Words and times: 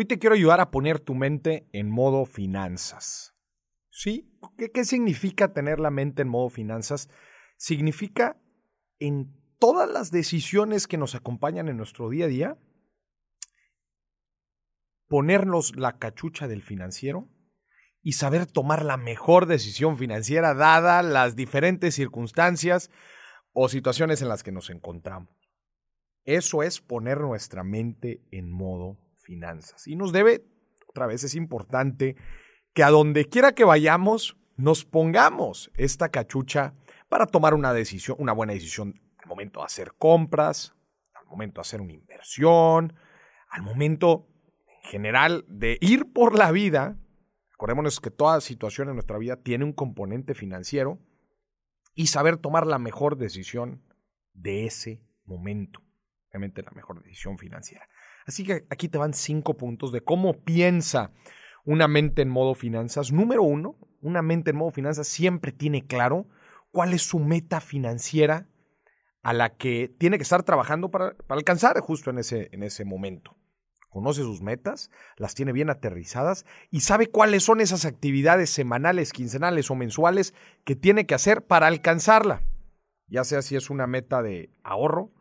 Hoy 0.00 0.06
te 0.06 0.18
quiero 0.18 0.34
ayudar 0.34 0.62
a 0.62 0.70
poner 0.70 0.98
tu 0.98 1.14
mente 1.14 1.68
en 1.74 1.90
modo 1.90 2.24
finanzas. 2.24 3.36
¿Sí? 3.90 4.34
¿Qué, 4.56 4.70
¿Qué, 4.70 4.86
significa 4.86 5.52
tener 5.52 5.78
la 5.78 5.90
mente 5.90 6.22
en 6.22 6.28
modo 6.28 6.48
finanzas? 6.48 7.10
Significa 7.58 8.40
en 8.98 9.38
todas 9.58 9.90
las 9.90 10.10
decisiones 10.10 10.86
que 10.86 10.96
nos 10.96 11.14
acompañan 11.14 11.68
en 11.68 11.76
nuestro 11.76 12.08
día 12.08 12.24
a 12.24 12.28
día, 12.28 12.58
ponernos 15.06 15.76
la 15.76 15.98
cachucha 15.98 16.48
del 16.48 16.62
financiero 16.62 17.28
y 18.00 18.12
saber 18.12 18.46
tomar 18.46 18.86
la 18.86 18.96
mejor 18.96 19.44
decisión 19.44 19.98
financiera 19.98 20.54
dada 20.54 21.02
las 21.02 21.36
diferentes 21.36 21.94
circunstancias 21.94 22.90
o 23.52 23.68
situaciones 23.68 24.22
en 24.22 24.28
las 24.30 24.42
que 24.42 24.50
nos 24.50 24.70
encontramos. 24.70 25.28
Eso 26.24 26.62
es 26.62 26.80
poner 26.80 27.20
nuestra 27.20 27.64
mente 27.64 28.26
en 28.30 28.50
modo 28.50 29.09
finanzas. 29.22 29.86
Y 29.86 29.96
nos 29.96 30.12
debe, 30.12 30.44
otra 30.88 31.06
vez 31.06 31.24
es 31.24 31.34
importante, 31.34 32.16
que 32.74 32.82
a 32.82 32.90
donde 32.90 33.26
quiera 33.26 33.52
que 33.52 33.64
vayamos, 33.64 34.36
nos 34.56 34.84
pongamos 34.84 35.70
esta 35.74 36.10
cachucha 36.10 36.74
para 37.08 37.26
tomar 37.26 37.54
una 37.54 37.72
decisión, 37.72 38.16
una 38.20 38.32
buena 38.32 38.52
decisión 38.52 39.00
al 39.18 39.28
momento 39.28 39.60
de 39.60 39.66
hacer 39.66 39.94
compras, 39.98 40.74
al 41.14 41.26
momento 41.26 41.60
de 41.60 41.62
hacer 41.62 41.80
una 41.80 41.92
inversión, 41.92 42.94
al 43.48 43.62
momento 43.62 44.28
en 44.66 44.90
general 44.90 45.44
de 45.48 45.78
ir 45.80 46.12
por 46.12 46.36
la 46.36 46.52
vida. 46.52 46.96
Acordémonos 47.54 48.00
que 48.00 48.10
toda 48.10 48.40
situación 48.40 48.88
en 48.88 48.94
nuestra 48.94 49.18
vida 49.18 49.36
tiene 49.36 49.64
un 49.64 49.72
componente 49.72 50.34
financiero 50.34 50.98
y 51.94 52.06
saber 52.06 52.36
tomar 52.36 52.66
la 52.66 52.78
mejor 52.78 53.16
decisión 53.16 53.82
de 54.32 54.66
ese 54.66 55.02
momento. 55.24 55.82
Obviamente 56.30 56.62
la 56.62 56.70
mejor 56.70 57.02
decisión 57.02 57.38
financiera. 57.38 57.86
Así 58.26 58.44
que 58.44 58.66
aquí 58.70 58.88
te 58.88 58.98
van 58.98 59.14
cinco 59.14 59.56
puntos 59.56 59.92
de 59.92 60.02
cómo 60.02 60.44
piensa 60.44 61.12
una 61.64 61.88
mente 61.88 62.22
en 62.22 62.28
modo 62.28 62.54
finanzas. 62.54 63.12
Número 63.12 63.42
uno, 63.42 63.76
una 64.00 64.22
mente 64.22 64.50
en 64.50 64.56
modo 64.56 64.70
finanzas 64.70 65.08
siempre 65.08 65.52
tiene 65.52 65.86
claro 65.86 66.26
cuál 66.70 66.94
es 66.94 67.02
su 67.02 67.18
meta 67.18 67.60
financiera 67.60 68.46
a 69.22 69.32
la 69.32 69.56
que 69.56 69.94
tiene 69.98 70.16
que 70.16 70.22
estar 70.22 70.42
trabajando 70.42 70.90
para, 70.90 71.16
alcanzar 71.28 71.78
justo 71.80 72.10
en 72.10 72.18
ese, 72.18 72.48
en 72.52 72.62
ese 72.62 72.84
momento. 72.84 73.36
Conoce 73.90 74.22
sus 74.22 74.40
metas, 74.40 74.90
las 75.16 75.34
tiene 75.34 75.52
bien 75.52 75.68
aterrizadas 75.68 76.46
y 76.70 76.80
sabe 76.80 77.08
cuáles 77.08 77.42
son 77.42 77.60
esas 77.60 77.84
actividades 77.84 78.48
semanales, 78.48 79.12
quincenales 79.12 79.70
o 79.70 79.74
mensuales 79.74 80.32
que 80.64 80.76
tiene 80.76 81.06
que 81.06 81.14
hacer 81.14 81.44
para 81.44 81.66
alcanzarla. 81.66 82.42
Ya 83.08 83.24
sea 83.24 83.42
si 83.42 83.56
es 83.56 83.68
una 83.68 83.88
meta 83.88 84.22
de 84.22 84.54
ahorro, 84.62 85.12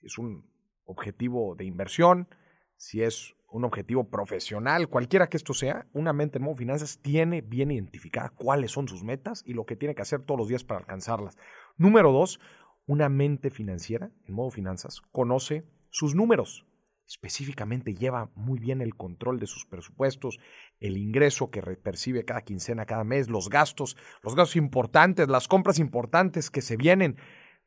si 0.00 0.06
es 0.06 0.18
un 0.18 0.50
objetivo 0.84 1.54
de 1.54 1.64
inversión, 1.64 2.28
si 2.76 3.02
es 3.02 3.34
un 3.50 3.64
objetivo 3.64 4.08
profesional, 4.08 4.88
cualquiera 4.88 5.28
que 5.28 5.36
esto 5.36 5.54
sea, 5.54 5.86
una 5.92 6.12
mente 6.12 6.38
en 6.38 6.44
modo 6.44 6.54
finanzas 6.54 7.00
tiene 7.02 7.40
bien 7.40 7.70
identificada 7.70 8.30
cuáles 8.30 8.70
son 8.70 8.88
sus 8.88 9.02
metas 9.02 9.42
y 9.44 9.54
lo 9.54 9.66
que 9.66 9.76
tiene 9.76 9.94
que 9.94 10.02
hacer 10.02 10.22
todos 10.22 10.38
los 10.38 10.48
días 10.48 10.64
para 10.64 10.80
alcanzarlas. 10.80 11.36
Número 11.76 12.12
dos, 12.12 12.40
una 12.86 13.08
mente 13.08 13.50
financiera 13.50 14.10
en 14.26 14.34
modo 14.34 14.50
finanzas 14.50 15.00
conoce 15.12 15.64
sus 15.90 16.14
números. 16.14 16.66
Específicamente 17.06 17.94
lleva 17.94 18.30
muy 18.36 18.60
bien 18.60 18.80
el 18.80 18.94
control 18.94 19.40
de 19.40 19.48
sus 19.48 19.66
presupuestos, 19.66 20.38
el 20.78 20.96
ingreso 20.96 21.50
que 21.50 21.60
percibe 21.60 22.24
cada 22.24 22.42
quincena, 22.42 22.86
cada 22.86 23.02
mes, 23.02 23.28
los 23.28 23.48
gastos, 23.48 23.96
los 24.22 24.36
gastos 24.36 24.54
importantes, 24.54 25.28
las 25.28 25.48
compras 25.48 25.80
importantes 25.80 26.50
que 26.50 26.62
se 26.62 26.76
vienen, 26.76 27.16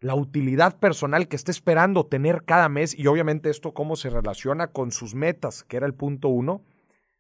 la 0.04 0.16
utilidad 0.16 0.80
personal 0.80 1.30
que 1.30 1.38
está 1.38 1.50
esperando 1.50 2.06
tener 2.06 2.44
cada 2.44 2.68
mes 2.68 2.94
y 2.94 3.08
obviamente 3.08 3.50
esto 3.50 3.74
cómo 3.74 3.96
se 3.96 4.10
relaciona 4.10 4.68
con 4.68 4.92
sus 4.92 5.16
metas, 5.16 5.64
que 5.64 5.78
era 5.78 5.86
el 5.86 5.94
punto 5.94 6.28
uno. 6.28 6.66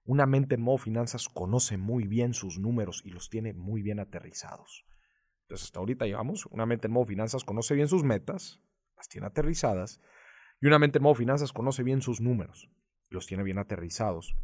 Una 0.03 0.25
mente 0.25 0.56
en 0.56 0.62
modo 0.62 0.78
finanzas 0.78 1.30
conoce 1.30 1.78
muy 1.78 2.08
bien 2.08 2.34
sus 2.34 2.59
números 2.59 3.02
y 3.06 3.12
los 3.12 3.30
tiene 3.30 3.53
muy 3.53 3.81
bien 3.81 4.02
aterrizados. 4.02 4.86
Entonces 5.44 5.67
hasta 5.67 5.80
ahorita 5.80 6.06
llevamos, 6.08 6.45
una 6.48 6.66
mente 6.66 6.88
en 6.88 6.94
modo 6.94 7.06
finanzas 7.06 7.46
conoce 7.46 7.74
bien 7.74 7.88
sus 7.88 8.03
metas, 8.03 8.59
las 8.97 9.07
tiene 9.07 9.28
aterrizadas, 9.28 10.02
y 10.59 10.68
una 10.68 10.78
mente 10.78 10.97
en 10.97 11.03
modo 11.03 11.16
finanzas 11.16 11.53
conoce 11.53 11.84
bien 11.84 12.02
sus 12.02 12.19
números 12.19 12.69
los 13.13 13.25
tiene 13.25 13.44
bien 13.44 13.59
aterrizados. 13.59 14.36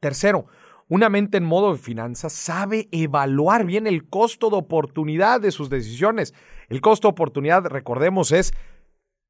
Tercero, 0.00 0.46
una 0.90 1.08
mente 1.08 1.38
en 1.38 1.44
modo 1.44 1.72
de 1.72 1.78
finanzas 1.78 2.32
sabe 2.32 2.88
evaluar 2.90 3.64
bien 3.64 3.86
el 3.86 4.08
costo 4.08 4.50
de 4.50 4.56
oportunidad 4.56 5.40
de 5.40 5.52
sus 5.52 5.70
decisiones. 5.70 6.34
El 6.68 6.80
costo 6.80 7.06
de 7.06 7.12
oportunidad, 7.12 7.64
recordemos, 7.66 8.32
es 8.32 8.52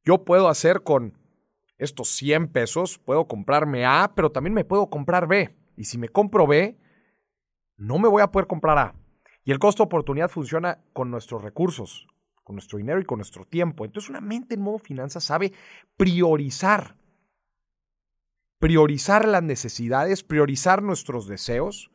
yo 0.03 0.25
puedo 0.25 0.49
hacer 0.49 0.83
con 0.83 1.19
estos 1.77 2.09
100 2.09 2.49
pesos, 2.49 2.99
puedo 2.99 3.27
comprarme 3.29 3.85
A, 3.85 4.11
pero 4.17 4.33
también 4.33 4.55
me 4.55 4.65
puedo 4.65 4.89
comprar 4.89 5.27
B. 5.27 5.55
Y 5.77 5.85
si 5.85 5.99
me 5.99 6.09
compro 6.09 6.47
B, 6.47 6.79
no 7.77 7.99
me 7.99 8.09
voy 8.09 8.23
a 8.23 8.31
poder 8.31 8.47
comprar 8.47 8.79
A. 8.79 8.95
Y 9.45 9.53
el 9.53 9.59
costo 9.59 9.83
de 9.83 9.89
oportunidad 9.89 10.31
funciona 10.31 10.83
con 10.95 11.11
nuestros 11.11 11.43
recursos, 11.43 12.07
con 12.43 12.57
nuestro 12.57 12.79
dinero 12.79 13.01
y 13.01 13.05
con 13.05 13.19
nuestro 13.19 13.45
tiempo. 13.45 13.85
Entonces 13.85 14.09
una 14.09 14.23
mente 14.23 14.55
en 14.55 14.63
modo 14.63 14.79
finanzas 14.79 15.25
sabe 15.25 15.53
priorizar 15.99 16.97
priorizar 18.61 19.27
las 19.27 19.43
necesidades, 19.43 20.23
priorizar 20.23 20.83
nuestros 20.83 21.27
deseos, 21.27 21.91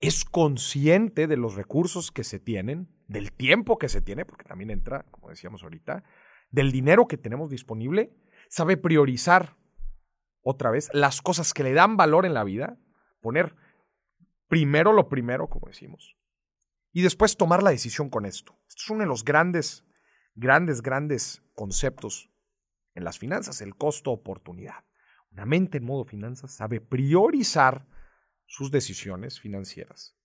es 0.00 0.24
consciente 0.24 1.26
de 1.26 1.36
los 1.38 1.54
recursos 1.54 2.10
que 2.10 2.24
se 2.24 2.38
tienen, 2.38 2.88
del 3.06 3.32
tiempo 3.32 3.78
que 3.78 3.88
se 3.88 4.02
tiene, 4.02 4.26
porque 4.26 4.44
también 4.44 4.70
entra, 4.70 5.04
como 5.10 5.30
decíamos 5.30 5.62
ahorita, 5.62 6.04
del 6.50 6.72
dinero 6.72 7.06
que 7.06 7.16
tenemos 7.16 7.50
disponible, 7.50 8.12
sabe 8.48 8.76
priorizar 8.76 9.56
otra 10.42 10.70
vez 10.70 10.90
las 10.92 11.22
cosas 11.22 11.54
que 11.54 11.62
le 11.62 11.72
dan 11.72 11.96
valor 11.96 12.26
en 12.26 12.34
la 12.34 12.44
vida, 12.44 12.78
poner 13.20 13.54
primero 14.48 14.92
lo 14.92 15.08
primero, 15.08 15.48
como 15.48 15.68
decimos, 15.68 16.16
y 16.92 17.02
después 17.02 17.36
tomar 17.36 17.62
la 17.62 17.70
decisión 17.70 18.10
con 18.10 18.26
esto. 18.26 18.58
Esto 18.68 18.82
es 18.84 18.90
uno 18.90 19.00
de 19.00 19.06
los 19.06 19.24
grandes, 19.24 19.84
grandes, 20.34 20.82
grandes 20.82 21.42
conceptos 21.54 22.28
en 22.94 23.04
las 23.04 23.18
finanzas, 23.18 23.60
el 23.60 23.76
costo-oportunidad. 23.76 24.84
Una 25.36 25.44
mente 25.44 25.76
en 25.76 25.84
modo 25.84 26.04
finanzas 26.04 26.50
sabe 26.50 26.80
priorizar 26.80 27.86
sus 28.46 28.70
decisiones 28.70 29.38
financieras 29.38 30.16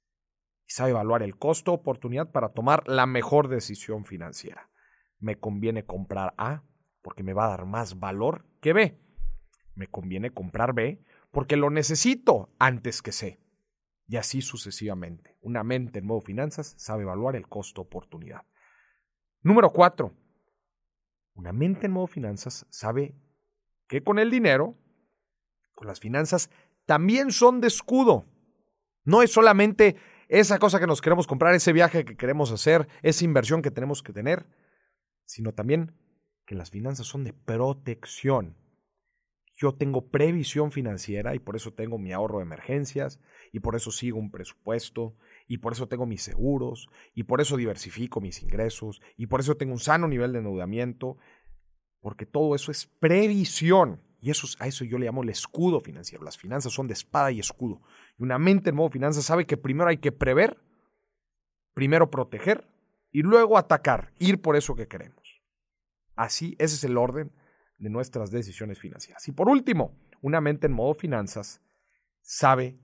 y 0.66 0.72
sabe 0.72 0.92
evaluar 0.92 1.22
el 1.22 1.38
costo 1.38 1.74
oportunidad 1.74 2.32
para 2.32 2.54
tomar 2.54 2.88
la 2.88 3.06
mejor 3.06 3.50
decisión 3.50 4.06
financiera. 4.06 4.70
Me 5.20 5.38
conviene 5.38 5.86
comprar 5.86 6.34
A 6.38 6.64
porque 7.02 7.24
me 7.24 7.34
va 7.34 7.48
a 7.48 7.50
dar 7.50 7.66
más 7.66 8.00
valor 8.00 8.48
que 8.62 8.72
B. 8.72 9.02
Me 9.76 9.88
conviene 9.88 10.32
comprar 10.32 10.74
B 10.74 11.04
porque 11.30 11.58
lo 11.58 11.70
necesito 11.70 12.56
antes 12.58 13.02
que 13.02 13.12
C. 13.12 13.38
Y 14.08 14.16
así 14.16 14.42
sucesivamente. 14.42 15.38
Una 15.42 15.66
mente 15.66 16.00
en 16.00 16.06
modo 16.06 16.22
finanzas 16.22 16.74
sabe 16.78 17.04
evaluar 17.04 17.36
el 17.36 17.50
costo 17.50 17.82
oportunidad. 17.82 18.46
Número 19.42 19.72
cuatro. 19.72 20.16
Una 21.34 21.52
mente 21.52 21.88
en 21.88 21.92
modo 21.92 22.08
finanzas 22.08 22.66
sabe 22.70 23.14
que 23.90 24.04
con 24.04 24.18
el 24.18 24.32
dinero 24.32 24.78
las 25.86 26.00
finanzas 26.00 26.50
también 26.86 27.32
son 27.32 27.62
de 27.62 27.68
escudo. 27.68 28.26
No 29.04 29.22
es 29.22 29.32
solamente 29.32 29.96
esa 30.28 30.60
cosa 30.60 30.80
que 30.80 30.88
nos 30.88 31.02
queremos 31.02 31.28
comprar, 31.28 31.54
ese 31.54 31.74
viaje 31.74 32.06
que 32.06 32.16
queremos 32.16 32.52
hacer, 32.52 32.88
esa 33.02 33.26
inversión 33.26 33.62
que 33.62 33.72
tenemos 33.72 34.02
que 34.02 34.14
tener, 34.14 34.46
sino 35.26 35.54
también 35.54 35.94
que 36.46 36.56
las 36.56 36.70
finanzas 36.70 37.08
son 37.08 37.24
de 37.24 37.34
protección. 37.34 38.56
Yo 39.54 39.76
tengo 39.76 40.10
previsión 40.10 40.72
financiera 40.72 41.36
y 41.36 41.40
por 41.40 41.56
eso 41.56 41.74
tengo 41.74 41.98
mi 41.98 42.14
ahorro 42.14 42.40
de 42.40 42.46
emergencias 42.46 43.20
y 43.52 43.60
por 43.60 43.76
eso 43.76 43.92
sigo 43.92 44.18
un 44.18 44.32
presupuesto 44.32 45.16
y 45.48 45.58
por 45.58 45.74
eso 45.74 45.88
tengo 45.88 46.06
mis 46.06 46.24
seguros 46.24 46.88
y 47.14 47.24
por 47.24 47.42
eso 47.42 47.58
diversifico 47.58 48.22
mis 48.22 48.42
ingresos 48.42 49.02
y 49.18 49.28
por 49.28 49.40
eso 49.40 49.58
tengo 49.58 49.74
un 49.74 49.80
sano 49.80 50.08
nivel 50.08 50.32
de 50.32 50.40
endeudamiento, 50.40 51.18
porque 52.00 52.26
todo 52.26 52.56
eso 52.56 52.72
es 52.72 52.88
previsión. 52.88 54.02
Y 54.22 54.30
eso, 54.30 54.48
a 54.60 54.68
eso 54.68 54.86
yo 54.86 55.00
le 55.00 55.08
llamo 55.08 55.24
el 55.24 55.30
escudo 55.30 55.80
financiero. 55.80 56.24
Las 56.24 56.38
finanzas 56.38 56.72
son 56.72 56.88
de 56.88 56.94
espada 56.94 57.32
y 57.32 57.40
escudo. 57.40 57.82
Y 58.20 58.24
una 58.24 58.38
mente 58.38 58.70
en 58.70 58.76
modo 58.76 58.90
finanzas 58.92 59.26
sabe 59.26 59.48
que 59.48 59.58
primero 59.58 59.90
hay 59.90 59.98
que 59.98 60.12
prever, 60.12 60.62
primero 61.74 62.12
proteger 62.12 62.68
y 63.12 63.24
luego 63.24 63.58
atacar, 63.58 64.14
ir 64.20 64.40
por 64.40 64.56
eso 64.56 64.76
que 64.76 64.88
queremos. 64.88 65.42
Así, 66.16 66.56
ese 66.60 66.76
es 66.76 66.84
el 66.84 66.98
orden 66.98 67.32
de 67.80 67.90
nuestras 67.90 68.30
decisiones 68.30 68.80
financieras. 68.80 69.28
Y 69.28 69.32
por 69.32 69.50
último, 69.50 69.98
una 70.22 70.40
mente 70.40 70.68
en 70.68 70.74
modo 70.74 70.94
finanzas 70.94 71.60
sabe 72.22 72.78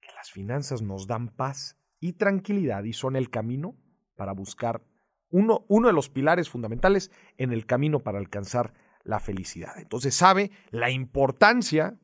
que 0.00 0.08
las 0.16 0.30
finanzas 0.30 0.80
nos 0.80 1.06
dan 1.06 1.28
paz 1.28 1.76
y 2.00 2.14
tranquilidad 2.14 2.84
y 2.84 2.94
son 2.94 3.14
el 3.16 3.28
camino 3.28 3.76
para 4.16 4.32
buscar 4.32 4.82
uno, 5.28 5.66
uno 5.68 5.88
de 5.88 5.94
los 5.94 6.08
pilares 6.08 6.48
fundamentales 6.48 7.10
en 7.36 7.52
el 7.52 7.66
camino 7.66 8.00
para 8.00 8.18
alcanzar 8.18 8.72
la 9.04 9.20
felicidad. 9.20 9.78
Entonces 9.78 10.14
sabe 10.14 10.50
la 10.70 10.90
importancia 10.90 11.98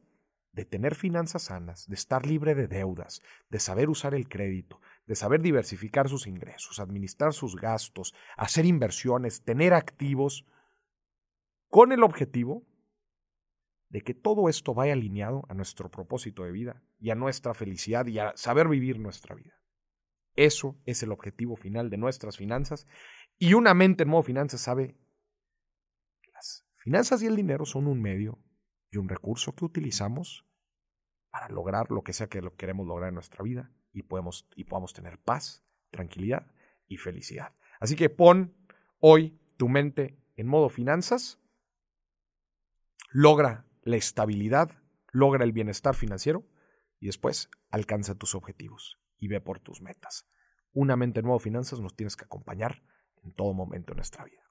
de 0.53 0.65
tener 0.65 0.95
finanzas 0.95 1.43
sanas, 1.45 1.87
de 1.87 1.95
estar 1.95 2.27
libre 2.27 2.55
de 2.55 2.67
deudas, 2.67 3.23
de 3.49 3.61
saber 3.61 3.89
usar 3.89 4.15
el 4.15 4.29
crédito, 4.29 4.81
de 5.07 5.15
saber 5.15 5.41
diversificar 5.41 6.09
sus 6.09 6.27
ingresos, 6.27 6.81
administrar 6.81 7.33
sus 7.33 7.57
gastos, 7.57 8.15
hacer 8.37 8.67
inversiones, 8.67 9.43
tener 9.43 9.73
activos, 9.73 10.45
con 11.69 11.93
el 11.93 12.03
objetivo 12.03 12.67
de 13.89 14.03
que 14.03 14.15
todo 14.15 14.49
esto 14.49 14.75
vaya 14.75 14.93
alineado 14.93 15.45
a 15.49 15.55
nuestro 15.55 15.91
propósito 15.91 16.45
de 16.45 16.53
vida 16.53 16.83
y 16.99 17.11
a 17.11 17.15
nuestra 17.15 17.55
felicidad 17.55 18.07
y 18.07 18.19
a 18.19 18.33
saber 18.37 18.69
vivir 18.69 18.99
nuestra 18.99 19.35
vida. 19.35 19.55
Eso 20.35 20.77
es 20.85 21.03
el 21.03 21.13
objetivo 21.13 21.57
final 21.57 21.91
de 21.91 21.97
nuestras 21.97 22.37
finanzas 22.37 22.87
y 23.39 23.55
una 23.55 23.75
mente 23.75 24.03
en 24.03 24.11
modo 24.11 24.23
finanzas 24.23 24.61
sabe 24.61 24.97
finanzas 26.89 27.23
y 27.23 27.27
el 27.27 27.37
dinero 27.37 27.67
son 27.67 27.87
un 27.87 28.01
medio 28.01 28.39
y 28.91 28.97
un 28.97 29.11
recurso 29.11 29.55
que 29.55 29.67
utilizamos 29.67 30.47
para 31.29 31.51
lograr 31.51 31.91
lo 31.91 32.03
que 32.03 32.15
sea 32.15 32.29
que 32.29 32.41
lo 32.41 32.57
queremos 32.57 32.87
lograr 32.87 33.11
en 33.11 33.15
nuestra 33.17 33.45
vida 33.45 33.71
y, 33.93 34.05
podemos, 34.05 34.49
y 34.57 34.65
podamos 34.65 34.95
tener 34.95 35.19
paz, 35.19 35.63
tranquilidad 35.91 36.51
y 36.87 36.97
felicidad. 36.97 37.55
Así 37.79 37.95
que 37.95 38.09
pon 38.09 38.57
hoy 39.01 39.39
tu 39.59 39.69
mente 39.69 40.19
en 40.37 40.47
modo 40.47 40.71
finanzas, 40.71 41.39
logra 43.11 43.67
la 43.83 43.97
estabilidad, 43.97 44.71
logra 45.13 45.45
el 45.45 45.53
bienestar 45.53 45.95
financiero 45.95 46.47
y 47.01 47.05
después 47.09 47.51
alcanza 47.69 48.15
tus 48.15 48.35
objetivos 48.35 48.99
y 49.19 49.29
ve 49.29 49.43
por 49.43 49.61
tus 49.61 49.83
metas. 49.83 50.27
Una 50.73 50.97
mente 50.97 51.21
en 51.21 51.27
modo 51.27 51.39
finanzas 51.39 51.81
nos 51.81 51.95
tienes 51.95 52.17
que 52.17 52.25
acompañar 52.25 52.83
en 53.23 53.35
todo 53.35 53.53
momento 53.53 53.93
de 53.93 53.97
nuestra 53.97 54.25
vida. 54.25 54.48